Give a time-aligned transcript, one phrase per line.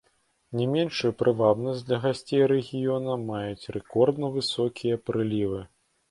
[0.59, 5.61] Не меншую прывабнасць для гасцей рэгіёна маюць рэкордна высокія прылівы.